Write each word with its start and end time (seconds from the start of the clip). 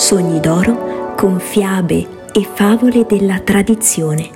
Sogni 0.00 0.40
d'oro 0.40 1.14
con 1.14 1.38
fiabe 1.38 2.30
e 2.32 2.48
favole 2.54 3.04
della 3.06 3.38
tradizione. 3.40 4.30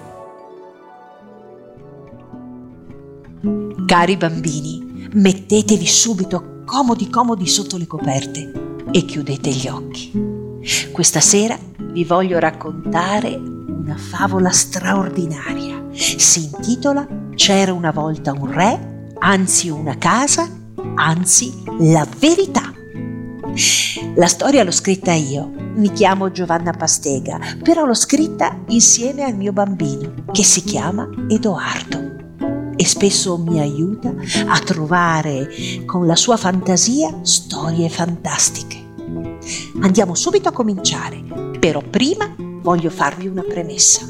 Cari 3.87 4.17
bambini, 4.19 5.09
mettetevi 5.15 5.87
subito 5.87 6.61
comodi 6.67 7.09
comodi 7.09 7.47
sotto 7.47 7.79
le 7.79 7.87
coperte 7.87 8.53
e 8.93 9.07
chiudete 9.07 9.51
gli 9.51 9.67
occhi. 9.67 10.13
Questa 10.93 11.21
sera 11.21 11.59
vi 11.79 12.05
voglio 12.05 12.39
raccontare 12.39 13.35
una 13.35 13.97
favola 13.97 14.51
straordinaria. 14.51 15.83
Si 15.93 16.45
intitola 16.45 17.09
C'era 17.35 17.73
una 17.73 17.91
volta 17.91 18.33
un 18.33 18.53
re, 18.53 19.13
anzi 19.19 19.71
una 19.71 19.97
casa, 19.97 20.47
anzi 20.95 21.65
la 21.81 22.07
verità. 22.19 22.71
La 24.17 24.27
storia 24.27 24.63
l'ho 24.63 24.71
scritta 24.71 25.13
io, 25.13 25.54
mi 25.75 25.93
chiamo 25.93 26.31
Giovanna 26.31 26.73
Pastega, 26.73 27.39
però 27.63 27.85
l'ho 27.85 27.95
scritta 27.95 28.63
insieme 28.69 29.25
al 29.25 29.37
mio 29.37 29.53
bambino 29.53 30.15
che 30.33 30.45
si 30.45 30.63
chiama 30.63 31.09
Edoardo 31.29 32.13
e 32.77 32.85
spesso 32.85 33.39
mi 33.39 33.61
aiuta 33.61 34.15
a 34.47 34.59
trovare 34.61 35.49
con 35.87 36.07
la 36.07 36.17
sua 36.17 36.37
fantasia 36.37 37.21
storie 37.23 37.89
fantastiche. 37.89 38.83
Andiamo 39.81 40.15
subito 40.15 40.49
a 40.49 40.53
cominciare, 40.53 41.23
però 41.59 41.81
prima 41.83 42.35
voglio 42.39 42.91
farvi 42.91 43.27
una 43.27 43.43
premessa. 43.43 44.07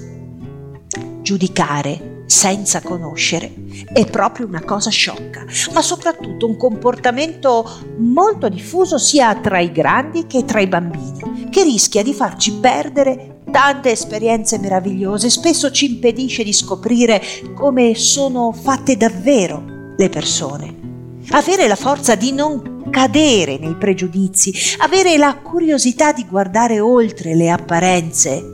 Giudicare 1.22 2.22
senza 2.26 2.80
conoscere 2.80 3.52
è 3.92 4.06
proprio 4.06 4.46
una 4.46 4.62
cosa 4.62 4.90
sciocca, 4.90 5.44
ma 5.72 5.82
soprattutto 5.82 6.46
un 6.46 6.56
comportamento 6.56 7.68
molto 7.98 8.48
diffuso 8.48 8.98
sia 8.98 9.34
tra 9.36 9.60
i 9.60 9.72
grandi 9.72 10.26
che 10.26 10.44
tra 10.44 10.60
i 10.60 10.66
bambini, 10.66 11.33
che 11.54 11.62
rischia 11.62 12.02
di 12.02 12.12
farci 12.12 12.54
perdere 12.54 13.42
tante 13.52 13.92
esperienze 13.92 14.58
meravigliose, 14.58 15.30
spesso 15.30 15.70
ci 15.70 15.88
impedisce 15.88 16.42
di 16.42 16.52
scoprire 16.52 17.22
come 17.54 17.94
sono 17.94 18.50
fatte 18.50 18.96
davvero 18.96 19.62
le 19.96 20.08
persone. 20.08 21.22
Avere 21.28 21.68
la 21.68 21.76
forza 21.76 22.16
di 22.16 22.32
non 22.32 22.88
cadere 22.90 23.56
nei 23.58 23.76
pregiudizi, 23.76 24.52
avere 24.78 25.16
la 25.16 25.36
curiosità 25.36 26.10
di 26.10 26.26
guardare 26.28 26.80
oltre 26.80 27.36
le 27.36 27.48
apparenze 27.50 28.50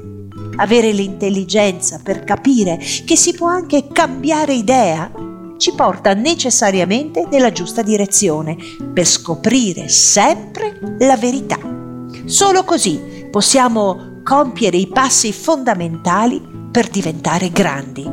avere 0.56 0.92
l'intelligenza 0.92 2.00
per 2.02 2.22
capire 2.22 2.76
che 3.06 3.16
si 3.16 3.32
può 3.32 3.46
anche 3.46 3.88
cambiare 3.90 4.52
idea, 4.52 5.10
ci 5.56 5.72
porta 5.74 6.12
necessariamente 6.12 7.26
nella 7.30 7.50
giusta 7.50 7.80
direzione 7.80 8.58
per 8.92 9.06
scoprire 9.06 9.88
sempre 9.88 10.78
la 10.98 11.16
verità. 11.16 11.79
Solo 12.24 12.64
così 12.64 13.26
possiamo 13.30 14.20
compiere 14.22 14.76
i 14.76 14.86
passi 14.86 15.32
fondamentali 15.32 16.40
per 16.70 16.88
diventare 16.88 17.50
grandi, 17.50 18.08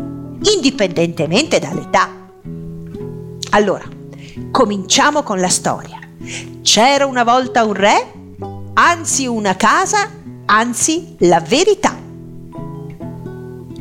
indipendentemente 0.55 1.59
dall'età. 1.59 2.09
Allora, 3.51 3.85
cominciamo 4.51 5.23
con 5.23 5.39
la 5.39 5.49
storia. 5.49 5.99
C'era 6.61 7.05
una 7.05 7.23
volta 7.23 7.63
un 7.63 7.73
re, 7.73 8.11
anzi 8.73 9.27
una 9.27 9.55
casa, 9.55 10.09
anzi 10.45 11.15
la 11.19 11.39
verità. 11.39 11.95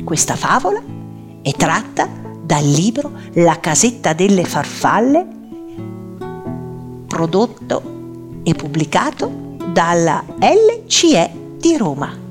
Questa 0.03 0.35
favola 0.35 0.81
è 1.41 1.51
tratta 1.51 2.07
dal 2.41 2.65
libro 2.65 3.11
La 3.33 3.59
casetta 3.59 4.13
delle 4.13 4.45
farfalle, 4.45 5.27
prodotto 7.07 7.95
e 8.43 8.53
pubblicato 8.53 9.46
dalla 9.71 10.23
LCE 10.39 11.31
di 11.57 11.77
Roma. 11.77 12.25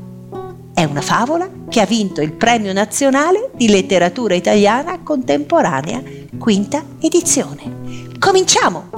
È 0.72 0.84
una 0.84 1.00
favola 1.00 1.48
che 1.68 1.80
ha 1.80 1.86
vinto 1.86 2.20
il 2.20 2.32
Premio 2.32 2.72
Nazionale 2.72 3.50
di 3.54 3.68
Letteratura 3.68 4.34
Italiana 4.34 5.00
Contemporanea, 5.02 6.02
quinta 6.38 6.84
edizione. 7.00 8.08
Cominciamo! 8.18 8.90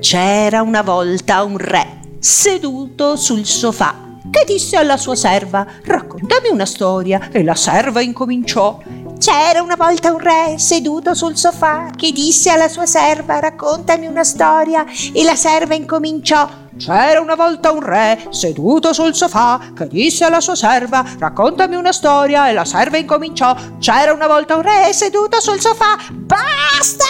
C'era 0.00 0.62
una 0.62 0.82
volta 0.82 1.42
un 1.42 1.56
re 1.58 2.00
seduto 2.18 3.16
sul 3.16 3.44
sofà 3.44 4.06
che 4.30 4.44
disse 4.46 4.76
alla 4.76 4.96
sua 4.96 5.14
serva 5.14 5.66
raccontami 5.84 6.48
una 6.50 6.66
storia 6.66 7.30
e 7.30 7.42
la 7.42 7.54
serva 7.54 8.00
incominciò 8.00 8.78
c'era 9.18 9.60
una 9.60 9.74
volta 9.76 10.12
un 10.12 10.18
re 10.18 10.58
seduto 10.58 11.14
sul 11.14 11.36
sofà 11.36 11.90
che 11.94 12.12
disse 12.12 12.50
alla 12.50 12.68
sua 12.68 12.86
serva 12.86 13.40
raccontami 13.40 14.06
una 14.06 14.24
storia. 14.24 14.84
E 15.12 15.24
la 15.24 15.36
serva 15.36 15.74
incominciò 15.74 16.48
c'era 16.76 17.20
una 17.20 17.34
volta 17.34 17.72
un 17.72 17.80
re 17.80 18.28
seduto 18.30 18.92
sul 18.92 19.14
sofà 19.14 19.72
che 19.74 19.88
disse 19.88 20.24
alla 20.24 20.40
sua 20.40 20.54
serva 20.54 21.04
raccontami 21.18 21.74
una 21.74 21.92
storia. 21.92 22.48
E 22.48 22.52
la 22.52 22.64
serva 22.64 22.96
incominciò 22.96 23.54
c'era 23.78 24.12
una 24.12 24.26
volta 24.26 24.56
un 24.56 24.62
re 24.62 24.92
seduto 24.92 25.40
sul 25.40 25.60
sofà. 25.60 25.96
Basta! 26.10 27.04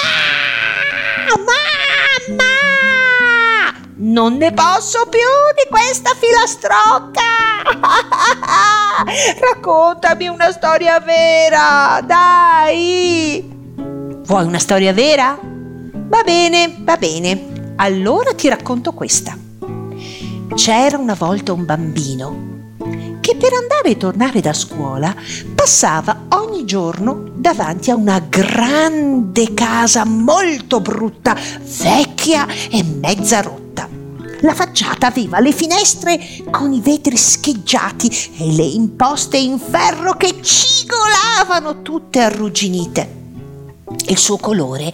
Mamma 1.29 2.68
non 3.99 4.37
ne 4.37 4.53
posso 4.53 5.07
più 5.09 5.19
di 5.55 5.69
questa 5.69 6.11
filastrocca! 6.15 7.21
Raccontami 9.41 10.29
una 10.29 10.53
storia 10.53 11.01
vera, 11.01 12.01
dai! 12.05 13.57
Vuoi 14.25 14.45
una 14.45 14.59
storia 14.59 14.93
vera? 14.93 15.39
Va 15.41 16.23
bene, 16.23 16.77
va 16.81 16.97
bene. 16.97 17.75
Allora 17.77 18.35
ti 18.35 18.49
racconto 18.49 18.93
questa. 18.93 19.37
C'era 20.55 20.97
una 20.97 21.15
volta 21.15 21.53
un 21.53 21.65
bambino 21.65 22.47
che 23.21 23.37
per 23.37 23.53
andare 23.53 23.91
e 23.91 23.97
tornare 23.97 24.41
da 24.41 24.53
scuola 24.53 25.15
passava 25.55 26.27
ogni 26.31 26.65
giorno 26.65 27.25
davanti 27.35 27.91
a 27.91 27.97
una 27.97 28.21
grande 28.21 29.55
casa 29.55 30.05
molto 30.05 30.81
brutta, 30.81 31.37
vecchia 31.83 32.47
e 32.71 32.83
mezza 32.83 33.43
rotta 33.43 33.68
la 34.41 34.55
facciata 34.55 35.07
aveva 35.07 35.41
le 35.41 35.53
finestre 35.53 36.19
con 36.51 36.73
i 36.73 36.81
vetri 36.81 37.17
scheggiati 37.17 38.09
e 38.39 38.53
le 38.53 38.65
imposte 38.65 39.37
in 39.37 39.59
ferro 39.59 40.15
che 40.15 40.41
cigolavano 40.41 41.83
tutte 41.83 42.21
arrugginite. 42.21 43.17
Il 44.07 44.19
suo 44.19 44.37
colore 44.37 44.93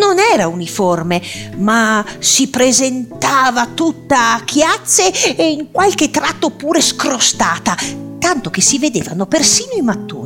non 0.00 0.18
era 0.18 0.46
uniforme, 0.46 1.20
ma 1.56 2.04
si 2.18 2.48
presentava 2.48 3.66
tutta 3.66 4.34
a 4.34 4.44
chiazze 4.44 5.36
e 5.36 5.50
in 5.50 5.70
qualche 5.70 6.10
tratto 6.10 6.50
pure 6.50 6.80
scrostata, 6.80 7.76
tanto 8.18 8.50
che 8.50 8.60
si 8.60 8.78
vedevano 8.78 9.26
persino 9.26 9.72
i 9.76 9.82
mattoni. 9.82 10.17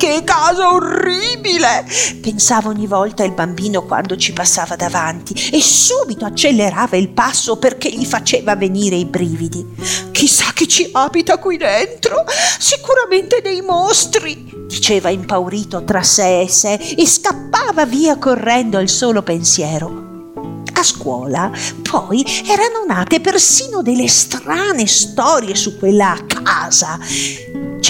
Che 0.00 0.24
casa 0.24 0.72
orribile! 0.72 1.84
pensava 2.22 2.70
ogni 2.70 2.86
volta 2.86 3.22
il 3.22 3.32
bambino 3.32 3.82
quando 3.82 4.16
ci 4.16 4.32
passava 4.32 4.74
davanti 4.74 5.34
e 5.52 5.60
subito 5.60 6.24
accelerava 6.24 6.96
il 6.96 7.10
passo 7.10 7.58
perché 7.58 7.90
gli 7.90 8.06
faceva 8.06 8.56
venire 8.56 8.96
i 8.96 9.04
brividi. 9.04 9.62
Chissà 10.10 10.52
chi 10.54 10.66
ci 10.66 10.88
abita 10.90 11.36
qui 11.36 11.58
dentro! 11.58 12.24
Sicuramente 12.58 13.42
dei 13.42 13.60
mostri! 13.60 14.50
diceva 14.66 15.10
impaurito 15.10 15.84
tra 15.84 16.02
sé 16.02 16.40
e 16.40 16.48
sé 16.48 16.72
e 16.96 17.06
scappava 17.06 17.84
via 17.84 18.16
correndo 18.16 18.78
al 18.78 18.88
solo 18.88 19.22
pensiero. 19.22 20.32
A 20.72 20.82
scuola 20.82 21.52
poi 21.82 22.24
erano 22.46 22.86
nate 22.86 23.20
persino 23.20 23.82
delle 23.82 24.08
strane 24.08 24.86
storie 24.86 25.54
su 25.54 25.78
quella 25.78 26.16
casa 26.26 26.98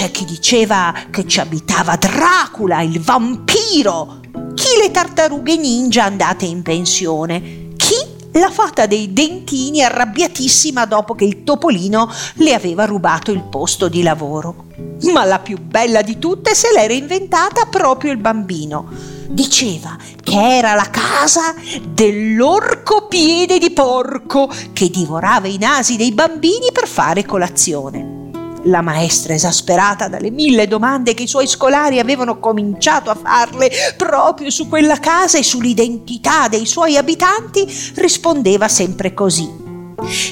c'è 0.01 0.09
chi 0.09 0.25
diceva 0.25 0.95
che 1.11 1.27
ci 1.27 1.39
abitava 1.39 1.95
Dracula, 1.95 2.81
il 2.81 2.99
vampiro, 2.99 4.21
chi 4.55 4.79
le 4.81 4.89
tartarughe 4.89 5.55
ninja 5.57 6.05
andate 6.05 6.45
in 6.45 6.63
pensione, 6.63 7.67
chi 7.75 7.93
la 8.31 8.49
fata 8.49 8.87
dei 8.87 9.13
dentini 9.13 9.83
arrabbiatissima 9.83 10.85
dopo 10.85 11.13
che 11.13 11.25
il 11.25 11.43
topolino 11.43 12.11
le 12.37 12.53
aveva 12.55 12.85
rubato 12.85 13.29
il 13.29 13.43
posto 13.43 13.89
di 13.89 14.01
lavoro. 14.01 14.65
Ma 15.13 15.23
la 15.23 15.37
più 15.37 15.59
bella 15.59 16.01
di 16.01 16.17
tutte 16.17 16.55
se 16.55 16.69
l'era 16.75 16.93
inventata 16.93 17.65
proprio 17.65 18.11
il 18.11 18.17
bambino. 18.17 18.89
Diceva 19.29 19.95
che 20.23 20.57
era 20.57 20.73
la 20.73 20.89
casa 20.89 21.53
dell'orco 21.87 23.05
piede 23.05 23.59
di 23.59 23.69
porco 23.69 24.51
che 24.73 24.89
divorava 24.89 25.45
i 25.45 25.59
nasi 25.59 25.95
dei 25.95 26.11
bambini 26.11 26.71
per 26.73 26.87
fare 26.87 27.23
colazione. 27.23 28.20
La 28.65 28.81
maestra, 28.81 29.33
esasperata 29.33 30.07
dalle 30.07 30.29
mille 30.29 30.67
domande 30.67 31.15
che 31.15 31.23
i 31.23 31.27
suoi 31.27 31.47
scolari 31.47 31.99
avevano 31.99 32.37
cominciato 32.37 33.09
a 33.09 33.15
farle 33.15 33.71
proprio 33.97 34.51
su 34.51 34.69
quella 34.69 34.99
casa 34.99 35.39
e 35.39 35.43
sull'identità 35.43 36.47
dei 36.47 36.67
suoi 36.67 36.95
abitanti, 36.95 37.65
rispondeva 37.95 38.67
sempre 38.67 39.15
così. 39.15 39.49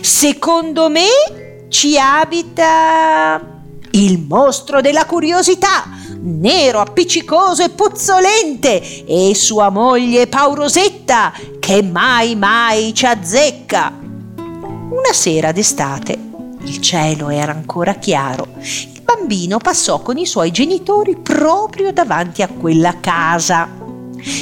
Secondo 0.02 0.90
me 0.90 1.68
ci 1.70 1.98
abita 1.98 3.42
il 3.92 4.20
mostro 4.20 4.80
della 4.82 5.06
curiosità, 5.06 5.86
nero, 6.22 6.82
appiccicoso 6.82 7.64
e 7.64 7.70
puzzolente, 7.70 9.06
e 9.06 9.34
sua 9.34 9.70
moglie 9.70 10.28
Paurosetta, 10.28 11.34
che 11.60 11.82
mai 11.82 12.36
mai 12.36 12.94
ci 12.94 13.08
azzecca. 13.08 13.92
Una 14.38 15.14
sera 15.14 15.52
d'estate, 15.52 16.29
il 16.70 16.82
cielo 16.82 17.30
era 17.30 17.52
ancora 17.52 17.96
chiaro, 17.96 18.48
il 18.60 19.02
bambino 19.04 19.58
passò 19.58 20.02
con 20.02 20.18
i 20.18 20.28
suoi 20.28 20.52
genitori 20.52 21.18
proprio 21.18 21.92
davanti 21.92 22.44
a 22.44 22.48
quella 22.48 23.00
casa. 23.00 23.68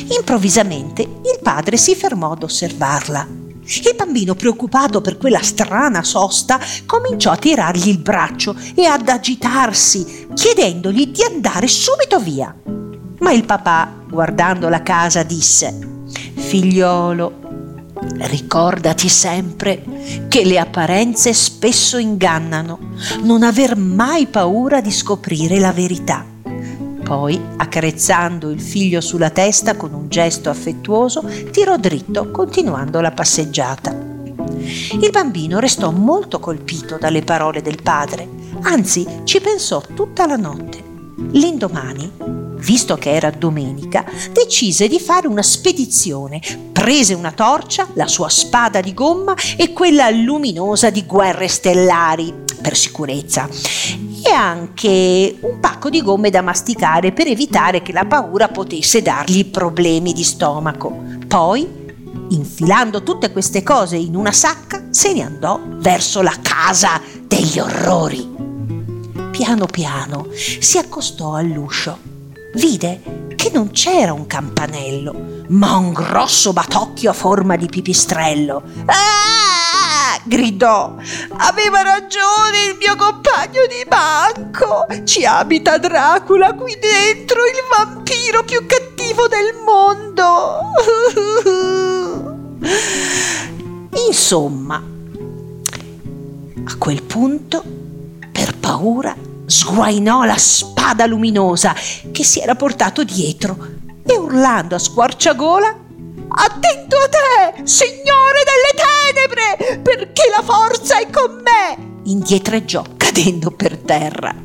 Improvvisamente 0.09 1.03
il 1.03 1.39
padre 1.41 1.77
si 1.77 1.95
fermò 1.95 2.33
ad 2.33 2.44
osservarla. 2.44 3.27
Il 3.63 3.95
bambino, 3.95 4.35
preoccupato 4.35 5.00
per 5.01 5.18
quella 5.18 5.41
strana 5.41 6.03
sosta, 6.03 6.59
cominciò 6.85 7.31
a 7.31 7.38
tirargli 7.38 7.88
il 7.88 8.00
braccio 8.00 8.56
e 8.75 8.85
ad 8.85 9.07
agitarsi, 9.07 10.27
chiedendogli 10.33 11.07
di 11.07 11.23
andare 11.23 11.68
subito 11.68 12.19
via. 12.19 12.53
Ma 13.19 13.31
il 13.31 13.45
papà, 13.45 14.03
guardando 14.09 14.68
la 14.68 14.83
casa, 14.83 15.23
disse 15.23 15.77
Figliolo, 16.35 17.46
ricordati 18.21 19.09
sempre 19.09 19.83
che 20.27 20.44
le 20.44 20.59
apparenze 20.59 21.33
spesso 21.33 21.97
ingannano, 21.97 22.79
non 23.23 23.44
aver 23.44 23.75
mai 23.75 24.27
paura 24.27 24.81
di 24.81 24.91
scoprire 24.91 25.59
la 25.59 25.71
verità. 25.71 26.25
Poi, 27.03 27.39
accarezzando 27.55 28.49
il 28.49 28.59
figlio 28.59 28.99
sulla 28.99 29.29
testa 29.29 29.77
con 29.77 29.94
un 29.94 30.09
gesto 30.09 30.49
affettuoso, 30.49 31.23
tirò 31.51 31.77
dritto, 31.77 32.31
continuando 32.31 32.99
la 32.99 33.11
passeggiata. 33.11 33.95
Il 34.99 35.09
bambino 35.11 35.59
restò 35.59 35.91
molto 35.91 36.39
colpito 36.39 36.97
dalle 36.97 37.21
parole 37.21 37.61
del 37.61 37.81
padre, 37.81 38.27
anzi 38.61 39.07
ci 39.23 39.39
pensò 39.39 39.81
tutta 39.94 40.25
la 40.25 40.35
notte. 40.35 40.83
L'indomani 41.31 42.46
visto 42.57 42.95
che 42.95 43.12
era 43.12 43.30
domenica, 43.30 44.06
decise 44.31 44.88
di 44.88 45.00
fare 45.00 45.27
una 45.27 45.44
spedizione. 45.44 46.42
Prese 46.71 47.13
una 47.13 47.31
torcia, 47.31 47.88
la 47.94 48.07
sua 48.07 48.30
spada 48.30 48.81
di 48.81 48.94
gomma 48.94 49.36
e 49.56 49.74
quella 49.74 50.09
luminosa 50.09 50.89
di 50.89 51.06
guerre 51.06 51.48
stellari, 51.48 52.33
per 52.62 52.75
sicurezza, 52.75 53.48
e 54.24 54.31
anche 54.31 55.38
un 55.42 55.59
pacco 55.59 55.89
di 55.89 56.01
gomme 56.01 56.30
da 56.30 56.42
masticare 56.42 57.12
per 57.12 57.27
evitare 57.27 57.81
che 57.81 57.94
la 57.94 58.06
paura 58.06 58.48
potesse 58.50 59.01
dargli 59.01 59.45
problemi 59.45 60.13
di 60.13 60.24
stomaco. 60.24 61.04
Poi, 61.27 61.68
infilando 62.30 63.04
tutte 63.04 63.31
queste 63.31 63.63
cose 63.63 63.95
in 63.95 64.15
una 64.15 64.31
sacca, 64.31 64.88
se 64.92 65.13
ne 65.13 65.24
andò 65.24 65.59
verso 65.65 66.21
la 66.21 66.36
casa 66.42 67.01
degli 67.25 67.59
orrori. 67.59 68.36
Piano 69.31 69.65
piano 69.65 70.27
si 70.33 70.77
accostò 70.77 71.36
all'uscio 71.36 72.15
vide 72.53 73.25
che 73.35 73.49
non 73.53 73.71
c'era 73.71 74.13
un 74.13 74.27
campanello, 74.27 75.45
ma 75.49 75.75
un 75.77 75.94
grosso 75.94 76.53
batocchio 76.53 77.11
a 77.11 77.13
forma 77.13 77.55
di 77.55 77.67
pipistrello. 77.67 78.63
Ah! 78.85 79.57
gridò. 80.27 80.95
Aveva 81.38 81.81
ragione 81.81 82.65
il 82.69 82.77
mio 82.77 82.95
compagno 82.95 83.65
di 83.67 83.83
banco. 83.88 84.85
Ci 85.05 85.25
abita 85.25 85.77
Dracula 85.77 86.53
qui 86.53 86.77
dentro, 86.79 87.39
il 87.45 87.63
vampiro 87.75 88.44
più 88.44 88.65
cattivo 88.65 89.27
del 89.27 89.55
mondo. 89.65 90.59
Insomma, 94.07 94.83
a 96.65 96.77
quel 96.77 97.03
punto, 97.03 97.63
per 98.31 98.55
paura, 98.57 99.15
sguainò 99.47 100.25
la 100.25 100.38
spada 100.38 101.05
luminosa 101.05 101.73
che 102.11 102.23
si 102.23 102.41
era 102.41 102.55
portato 102.55 103.03
dietro 103.05 103.57
e 104.05 104.17
urlando 104.17 104.75
a 104.75 104.79
squarciagola 104.79 105.85
Attento 106.29 106.97
a 106.97 107.07
te, 107.07 107.65
Signore 107.65 108.44
delle 108.44 109.55
tenebre, 109.55 109.81
perché 109.81 110.23
la 110.35 110.44
forza 110.44 110.99
è 110.99 111.09
con 111.09 111.41
me! 111.41 112.01
indietreggiò 112.03 112.83
cadendo 112.95 113.49
per 113.51 113.77
terra. 113.77 114.35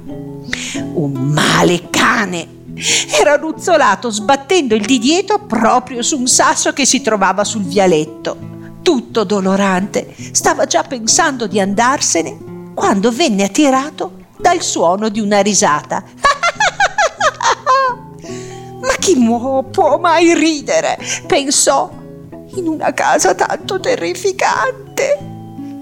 Un 0.94 1.12
male 1.12 1.90
cane 1.90 2.60
era 3.20 3.37
ruzzolato 3.37 4.10
sbattendo 4.10 4.75
il 4.75 4.87
di 4.87 4.99
dietro 4.99 5.40
proprio 5.40 6.02
su 6.02 6.19
un 6.19 6.28
sasso 6.28 6.72
che 6.72 6.87
si 6.87 7.02
trovava 7.02 7.44
sul 7.44 7.62
vialetto. 7.62 8.50
Tutto 8.82 9.25
dolorante, 9.25 10.14
stava 10.32 10.66
già 10.66 10.82
pensando 10.84 11.46
di 11.46 11.60
andarsene 11.60 12.72
quando 12.75 13.10
venne 13.10 13.44
attirato 13.44 14.22
dal 14.43 14.61
suono 14.61 15.09
di 15.09 15.21
una 15.21 15.41
risata. 15.41 16.03
Ma 18.83 18.94
chi 18.99 19.15
muo 19.15 19.62
può 19.62 19.97
mai 19.99 20.35
ridere? 20.35 20.99
pensò, 21.27 21.89
in 22.56 22.67
una 22.67 22.93
casa 22.93 23.35
tanto 23.35 23.81
terrificante. 23.81 25.31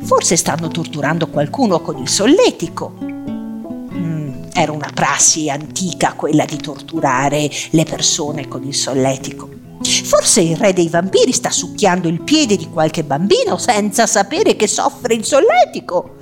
Forse 0.02 0.36
stanno 0.36 0.68
torturando 0.68 1.26
qualcuno 1.28 1.80
con 1.80 1.98
il 1.98 2.08
solletico. 2.08 2.92
Mm, 3.00 4.44
era 4.52 4.70
una 4.72 4.90
prassi 4.92 5.48
antica 5.48 6.12
quella 6.12 6.44
di 6.44 6.58
torturare 6.58 7.50
le 7.70 7.84
persone 7.84 8.46
con 8.46 8.62
il 8.64 8.74
solletico. 8.74 9.48
Forse 9.82 10.42
il 10.42 10.56
re 10.56 10.74
dei 10.74 10.88
vampiri 10.88 11.32
sta 11.32 11.50
succhiando 11.50 12.06
il 12.08 12.20
piede 12.22 12.56
di 12.56 12.68
qualche 12.68 13.02
bambino 13.02 13.56
senza 13.56 14.06
sapere 14.06 14.54
che 14.54 14.66
soffre 14.66 15.14
il 15.14 15.24
solletico 15.24 16.16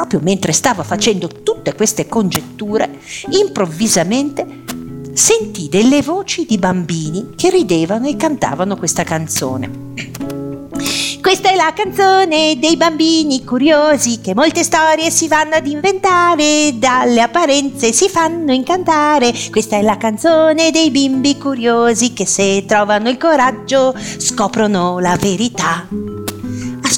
proprio 0.00 0.20
mentre 0.22 0.52
stava 0.52 0.82
facendo 0.82 1.28
tutte 1.28 1.74
queste 1.74 2.06
congetture, 2.08 3.00
improvvisamente 3.28 4.62
sentì 5.12 5.68
delle 5.68 6.00
voci 6.00 6.46
di 6.46 6.56
bambini 6.56 7.32
che 7.36 7.50
ridevano 7.50 8.08
e 8.08 8.16
cantavano 8.16 8.76
questa 8.76 9.04
canzone. 9.04 9.88
Questa 11.20 11.50
è 11.50 11.54
la 11.54 11.74
canzone 11.74 12.58
dei 12.58 12.78
bambini 12.78 13.44
curiosi 13.44 14.22
che 14.22 14.34
molte 14.34 14.64
storie 14.64 15.10
si 15.10 15.28
vanno 15.28 15.56
ad 15.56 15.66
inventare, 15.66 16.72
dalle 16.76 17.20
apparenze 17.20 17.92
si 17.92 18.08
fanno 18.08 18.54
incantare. 18.54 19.34
Questa 19.50 19.76
è 19.76 19.82
la 19.82 19.98
canzone 19.98 20.70
dei 20.70 20.90
bimbi 20.90 21.36
curiosi 21.36 22.14
che 22.14 22.24
se 22.24 22.64
trovano 22.66 23.10
il 23.10 23.18
coraggio 23.18 23.94
scoprono 24.16 24.98
la 24.98 25.16
verità. 25.20 25.86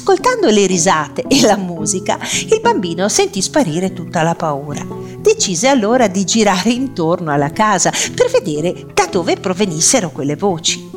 Ascoltando 0.05 0.49
le 0.49 0.65
risate 0.65 1.23
e 1.29 1.39
la 1.43 1.55
musica, 1.55 2.19
il 2.49 2.59
bambino 2.59 3.07
sentì 3.07 3.41
sparire 3.41 3.93
tutta 3.93 4.21
la 4.21 4.35
paura. 4.35 4.85
Decise 5.17 5.69
allora 5.69 6.07
di 6.07 6.25
girare 6.25 6.71
intorno 6.71 7.31
alla 7.31 7.53
casa 7.53 7.89
per 8.13 8.29
vedere 8.29 8.87
da 8.93 9.07
dove 9.09 9.37
provenissero 9.37 10.11
quelle 10.11 10.35
voci. 10.35 10.89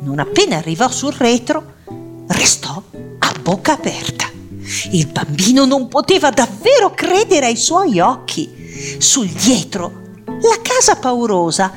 Non 0.00 0.18
appena 0.18 0.56
arrivò 0.56 0.90
sul 0.90 1.12
retro, 1.12 1.74
restò 2.26 2.82
a 3.20 3.32
bocca 3.40 3.74
aperta. 3.74 4.28
Il 4.90 5.06
bambino 5.06 5.64
non 5.64 5.86
poteva 5.86 6.30
davvero 6.30 6.90
credere 6.90 7.46
ai 7.46 7.56
suoi 7.56 8.00
occhi. 8.00 8.50
Sul 8.98 9.28
dietro, 9.28 9.92
la 10.24 10.58
casa 10.60 10.96
paurosa 10.96 11.72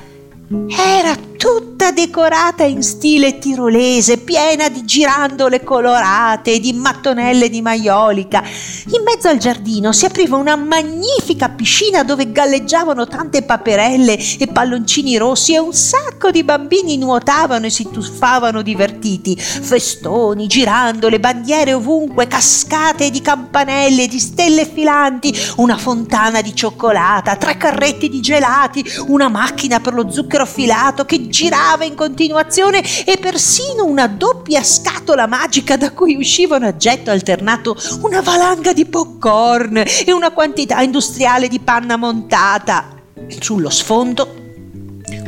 era 0.68 1.16
tutta 1.42 1.90
decorata 1.90 2.64
in 2.66 2.84
stile 2.84 3.40
tirolese, 3.40 4.20
piena 4.20 4.70
di 4.70 4.86
girandole 4.86 5.64
colorate 5.64 6.52
e 6.54 6.60
di 6.60 6.72
mattonelle 6.72 7.50
di 7.50 7.64
maiolica. 7.64 8.44
In 8.92 9.02
mezzo 9.04 9.28
al 9.28 9.40
giardino 9.40 9.92
si 9.92 10.06
apriva 10.06 10.38
una 10.38 10.56
magnifica 10.56 11.50
piscina 11.50 12.04
dove 12.04 12.32
galleggiavano 12.32 13.08
tante 13.08 13.42
paperelle 13.42 14.20
e 14.38 14.48
palloncini 14.54 15.18
rossi 15.18 15.56
e 15.56 15.58
un 15.58 15.74
sacco 15.74 16.30
di 16.30 16.44
bambini 16.44 16.96
nuotavano 16.98 17.66
e 17.66 17.72
si 17.72 17.90
tuffavano 17.92 18.62
divertiti. 18.62 19.36
Festoni, 19.36 20.46
girandole, 20.46 21.20
bandiere 21.20 21.74
ovunque, 21.74 22.28
cascate 22.28 23.10
di 23.10 23.22
campanelle, 23.22 24.06
di 24.06 24.20
stelle 24.20 24.68
filanti, 24.68 25.36
una 25.56 25.78
fontana 25.78 26.44
di 26.44 26.54
cioccolata, 26.54 27.36
tre 27.36 27.58
carretti 27.58 28.10
di 28.10 28.22
gelati, 28.22 28.86
una 29.08 29.28
macchina 29.28 29.80
per 29.80 29.96
lo 29.96 30.12
zucchero 30.12 30.46
filato 30.46 31.04
che 31.04 31.30
girava 31.32 31.84
in 31.84 31.96
continuazione 31.96 32.84
e 33.04 33.18
persino 33.18 33.86
una 33.86 34.06
doppia 34.06 34.62
scatola 34.62 35.26
magica 35.26 35.78
da 35.78 35.92
cui 35.92 36.16
uscivano 36.16 36.68
a 36.68 36.78
getto 36.78 37.10
alternato 37.10 37.76
una 38.02 38.22
valanga 38.22 38.74
di 38.74 38.86
popcorn 38.86 39.78
e 39.78 40.12
una 40.12 40.30
quantità 40.30 40.82
industriale 40.82 41.48
di 41.48 41.60
panna 41.60 41.96
montata. 41.96 43.00
Sullo 43.40 43.70
sfondo 43.72 44.42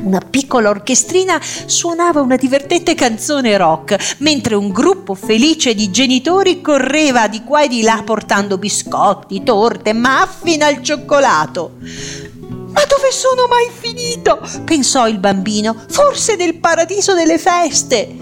una 0.04 0.20
piccola 0.20 0.70
orchestrina 0.70 1.40
suonava 1.42 2.22
una 2.22 2.36
divertente 2.36 2.94
canzone 2.94 3.56
rock, 3.58 4.16
mentre 4.20 4.56
un 4.56 4.70
gruppo 4.70 5.14
felice 5.14 5.74
di 5.74 5.92
genitori 5.92 6.62
correva 6.62 7.28
di 7.28 7.44
qua 7.44 7.64
e 7.64 7.68
di 7.70 7.82
là 7.82 8.02
portando 8.06 8.58
biscotti, 8.58 9.44
torte, 9.44 9.94
muffin 9.94 10.64
al 10.64 10.82
cioccolato. 10.82 11.78
Ma 12.74 12.84
dove 12.86 13.12
sono 13.12 13.48
mai 13.48 13.70
finito? 13.72 14.40
pensò 14.66 15.08
il 15.08 15.20
bambino. 15.20 15.76
Forse 15.90 16.36
nel 16.36 16.56
paradiso 16.56 17.14
delle 17.14 17.38
feste. 17.38 18.16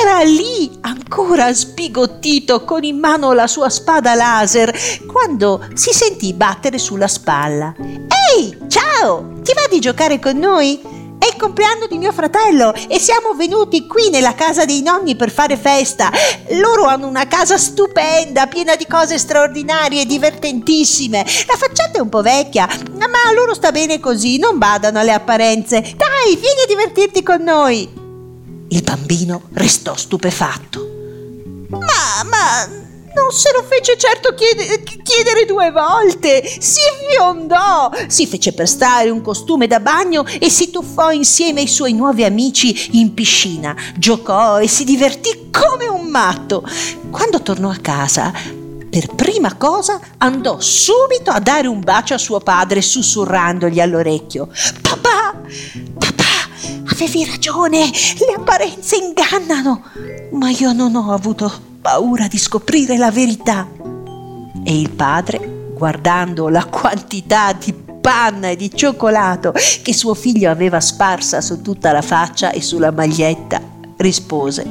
Era 0.00 0.22
lì, 0.22 0.78
ancora 0.82 1.52
sbigottito, 1.52 2.64
con 2.64 2.84
in 2.84 2.98
mano 2.98 3.32
la 3.32 3.46
sua 3.46 3.68
spada 3.68 4.14
laser, 4.14 4.72
quando 5.06 5.66
si 5.74 5.92
sentì 5.92 6.32
battere 6.34 6.78
sulla 6.78 7.08
spalla. 7.08 7.74
Ehi, 7.76 8.56
ciao! 8.68 9.40
Ti 9.42 9.52
va 9.54 9.66
di 9.70 9.80
giocare 9.80 10.18
con 10.18 10.36
noi? 10.36 10.97
Compleanno 11.38 11.86
di 11.86 11.98
mio 11.98 12.12
fratello 12.12 12.74
e 12.74 12.98
siamo 12.98 13.32
venuti 13.34 13.86
qui 13.86 14.10
nella 14.10 14.34
casa 14.34 14.64
dei 14.64 14.82
nonni 14.82 15.14
per 15.14 15.30
fare 15.30 15.56
festa. 15.56 16.10
Loro 16.60 16.84
hanno 16.84 17.06
una 17.06 17.28
casa 17.28 17.56
stupenda, 17.56 18.48
piena 18.48 18.74
di 18.74 18.86
cose 18.86 19.18
straordinarie 19.18 20.02
e 20.02 20.06
divertentissime. 20.06 21.24
La 21.46 21.56
facciata 21.56 21.98
è 21.98 22.00
un 22.00 22.08
po' 22.08 22.22
vecchia, 22.22 22.68
ma 22.96 23.28
a 23.28 23.32
loro 23.32 23.54
sta 23.54 23.70
bene 23.70 24.00
così, 24.00 24.38
non 24.38 24.58
badano 24.58 24.98
alle 24.98 25.12
apparenze. 25.12 25.80
Dai, 25.80 26.34
vieni 26.36 26.62
a 26.64 26.66
divertirti 26.66 27.22
con 27.22 27.42
noi. 27.42 27.88
Il 28.70 28.82
bambino 28.82 29.42
restò 29.54 29.94
stupefatto. 29.94 30.86
Ma, 31.68 32.24
ma, 32.24 32.87
non 33.18 33.32
se 33.32 33.50
lo 33.52 33.64
fece 33.64 33.98
certo 33.98 34.34
chiedere, 34.34 34.82
chiedere 35.02 35.44
due 35.44 35.70
volte. 35.72 36.42
Si 36.44 36.80
fiondò, 37.10 37.90
si 38.06 38.26
fece 38.26 38.52
prestare 38.52 39.10
un 39.10 39.20
costume 39.20 39.66
da 39.66 39.80
bagno 39.80 40.24
e 40.24 40.48
si 40.48 40.70
tuffò 40.70 41.10
insieme 41.10 41.60
ai 41.60 41.66
suoi 41.66 41.92
nuovi 41.92 42.24
amici 42.24 42.98
in 42.98 43.14
piscina. 43.14 43.74
Giocò 43.96 44.60
e 44.60 44.68
si 44.68 44.84
divertì 44.84 45.48
come 45.50 45.86
un 45.86 46.06
matto. 46.06 46.62
Quando 47.10 47.42
tornò 47.42 47.70
a 47.70 47.78
casa, 47.82 48.32
per 48.88 49.14
prima 49.14 49.54
cosa 49.54 50.00
andò 50.18 50.60
subito 50.60 51.30
a 51.30 51.40
dare 51.40 51.66
un 51.66 51.80
bacio 51.80 52.14
a 52.14 52.18
suo 52.18 52.38
padre 52.38 52.80
sussurrandogli 52.80 53.80
all'orecchio. 53.80 54.48
Papà, 54.80 55.40
papà, 55.98 56.92
avevi 56.92 57.24
ragione, 57.24 57.90
le 57.90 58.34
apparenze 58.36 58.96
ingannano, 58.96 59.82
ma 60.32 60.50
io 60.50 60.72
non 60.72 60.94
ho 60.94 61.12
avuto 61.12 61.67
paura 61.88 62.28
di 62.28 62.36
scoprire 62.36 62.98
la 62.98 63.10
verità. 63.10 63.66
E 64.62 64.78
il 64.78 64.90
padre, 64.90 65.70
guardando 65.72 66.50
la 66.50 66.66
quantità 66.66 67.54
di 67.54 67.72
panna 67.72 68.50
e 68.50 68.56
di 68.56 68.70
cioccolato 68.74 69.54
che 69.82 69.94
suo 69.94 70.12
figlio 70.12 70.50
aveva 70.50 70.80
sparsa 70.80 71.40
su 71.40 71.62
tutta 71.62 71.90
la 71.90 72.02
faccia 72.02 72.50
e 72.50 72.60
sulla 72.60 72.90
maglietta, 72.90 73.62
rispose, 73.96 74.66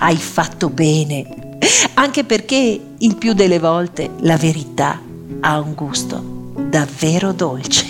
hai 0.00 0.16
fatto 0.16 0.68
bene, 0.68 1.56
anche 1.94 2.24
perché 2.24 2.78
il 2.98 3.16
più 3.16 3.32
delle 3.32 3.58
volte 3.58 4.10
la 4.18 4.36
verità 4.36 5.00
ha 5.40 5.58
un 5.60 5.72
gusto 5.72 6.52
davvero 6.68 7.32
dolce. 7.32 7.89